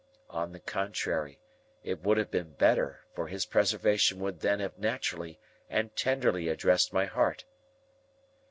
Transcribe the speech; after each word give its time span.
On 0.31 0.51
the 0.51 0.59
contrary, 0.59 1.39
it 1.83 2.01
would 2.01 2.17
have 2.17 2.31
been 2.31 2.53
better, 2.53 3.01
for 3.13 3.27
his 3.27 3.45
preservation 3.45 4.17
would 4.19 4.39
then 4.39 4.59
have 4.59 4.79
naturally 4.79 5.39
and 5.69 5.95
tenderly 5.95 6.47
addressed 6.47 6.91
my 6.91 7.05
heart. 7.05 7.45